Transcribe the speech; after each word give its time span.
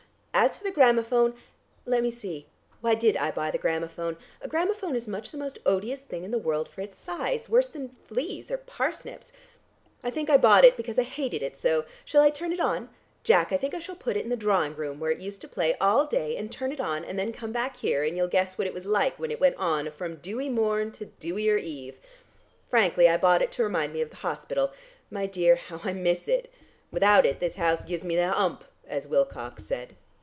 As 0.33 0.55
for 0.57 0.63
the 0.63 0.71
gramophone 0.71 1.35
let 1.85 2.01
me 2.01 2.09
see, 2.09 2.47
why 2.79 2.95
did 2.95 3.15
I 3.17 3.29
buy 3.31 3.51
the 3.51 3.57
gramophone? 3.59 4.15
A 4.41 4.47
gramophone 4.47 4.95
is 4.95 5.07
much 5.07 5.29
the 5.29 5.37
most 5.37 5.59
odious 5.67 6.01
thing 6.01 6.23
in 6.23 6.31
the 6.31 6.37
world 6.39 6.67
for 6.69 6.79
its 6.81 6.97
size, 6.97 7.47
worse 7.47 7.67
than 7.67 7.89
fleas 7.89 8.49
or 8.49 8.57
parsnips. 8.57 9.31
I 10.03 10.09
think 10.09 10.29
I 10.31 10.37
bought 10.37 10.63
it 10.65 10.77
because 10.77 10.97
I 10.97 11.03
hated 11.03 11.43
it 11.43 11.57
so. 11.59 11.83
Shall 12.05 12.23
I 12.23 12.31
turn 12.31 12.51
it 12.53 12.59
on? 12.61 12.89
Jack, 13.23 13.51
I 13.51 13.57
think 13.57 13.75
I 13.75 13.79
shall 13.79 13.95
put 13.95 14.15
it 14.17 14.23
in 14.23 14.29
the 14.31 14.37
drawing 14.37 14.73
room 14.75 14.99
where 14.99 15.11
it 15.11 15.19
used 15.19 15.41
to 15.41 15.47
play 15.49 15.75
all 15.77 16.07
day, 16.07 16.35
and 16.37 16.51
turn 16.51 16.71
it 16.71 16.79
on 16.79 17.03
and 17.05 17.19
then 17.19 17.33
come 17.33 17.51
back 17.51 17.75
here, 17.77 18.03
and 18.03 18.15
you'll 18.17 18.27
guess 18.29 18.57
what 18.57 18.65
it 18.67 18.73
was 18.73 18.85
like 18.87 19.19
when 19.19 19.29
it 19.31 19.39
went 19.39 19.57
on 19.57 19.91
from 19.91 20.15
dewy 20.15 20.49
morn 20.49 20.91
to 20.93 21.07
dewier 21.19 21.57
eve. 21.57 21.99
Frankly, 22.67 23.07
I 23.07 23.17
bought 23.17 23.43
it 23.43 23.51
to 23.53 23.63
remind 23.63 23.93
me 23.93 24.01
of 24.01 24.09
the 24.09 24.15
hospital. 24.15 24.71
My 25.11 25.25
dear, 25.27 25.57
how 25.57 25.81
I 25.83 25.93
miss 25.93 26.27
it! 26.27 26.51
Without 26.89 27.25
it 27.27 27.39
this 27.41 27.57
house 27.57 27.85
gives 27.85 28.03
me 28.05 28.15
the 28.15 28.29
hump, 28.29 28.63
as 28.87 29.05
Wilcox 29.05 29.65
said." 29.65 29.95